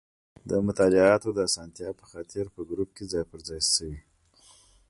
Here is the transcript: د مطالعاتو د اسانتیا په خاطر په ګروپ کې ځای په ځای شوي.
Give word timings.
د 0.49 0.51
مطالعاتو 0.67 1.29
د 1.33 1.39
اسانتیا 1.49 1.89
په 1.99 2.05
خاطر 2.11 2.45
په 2.55 2.61
ګروپ 2.69 2.89
کې 2.97 3.05
ځای 3.11 3.23
په 3.31 3.37
ځای 3.47 3.61
شوي. 3.73 3.97